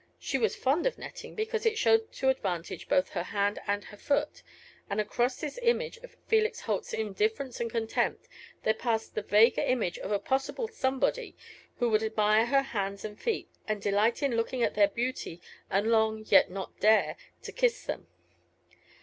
She 0.17 0.39
was 0.39 0.55
fond 0.55 0.87
of 0.87 0.97
netting, 0.97 1.35
because 1.35 1.63
it 1.63 1.77
showed 1.77 2.11
to 2.13 2.29
advantage 2.29 2.87
both 2.89 3.09
her 3.11 3.21
hand 3.21 3.59
and 3.67 3.83
her 3.83 3.97
foot; 3.97 4.41
and 4.89 4.99
across 4.99 5.39
this 5.39 5.59
image 5.61 5.97
of 5.97 6.17
Felix 6.25 6.61
Holt's 6.61 6.91
indifference 6.91 7.59
and 7.59 7.69
contempt 7.69 8.27
there 8.63 8.73
passed 8.73 9.13
the 9.13 9.21
vaguer 9.21 9.61
image 9.61 9.99
of 9.99 10.11
a 10.11 10.17
possible 10.17 10.67
somebody 10.67 11.35
who 11.77 11.87
would 11.91 12.01
admire 12.01 12.47
her 12.47 12.63
hands 12.63 13.05
and 13.05 13.21
feet, 13.21 13.47
and 13.67 13.79
delight 13.79 14.23
in 14.23 14.35
looking 14.35 14.63
at 14.63 14.73
their 14.73 14.87
beauty, 14.87 15.39
and 15.69 15.91
long, 15.91 16.25
yet 16.29 16.49
not 16.49 16.79
dare, 16.79 17.15
to 17.43 17.51
kiss 17.51 17.83
them. 17.83 18.07